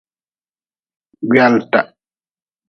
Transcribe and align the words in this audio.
Gwalta. 1.29 1.81